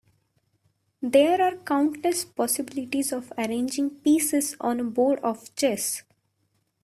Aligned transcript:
There 1.03 1.39
are 1.43 1.57
countless 1.57 2.25
possibilities 2.25 3.11
of 3.13 3.31
arranging 3.37 3.91
pieces 3.99 4.55
on 4.59 4.79
a 4.79 4.83
board 4.83 5.19
of 5.19 5.53
chess. 5.55 6.01